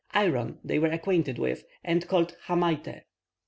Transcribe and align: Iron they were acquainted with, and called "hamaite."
Iron 0.15 0.57
they 0.63 0.79
were 0.79 0.89
acquainted 0.91 1.37
with, 1.37 1.63
and 1.83 2.07
called 2.07 2.35
"hamaite." 2.47 3.03